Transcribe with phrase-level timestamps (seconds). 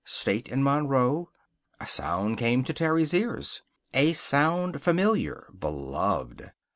[0.03, 1.29] State and Monroe.
[1.79, 3.61] A sound came to Terry's ears.
[3.93, 6.51] A sound familiar, beloved.